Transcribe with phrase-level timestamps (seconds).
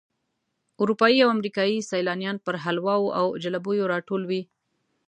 [0.81, 4.41] اروپایي او امریکایي سیلانیان پر حلواو او جلبیو راټول وي.